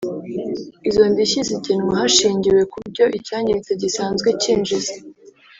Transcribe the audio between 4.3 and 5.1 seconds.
cyinjiza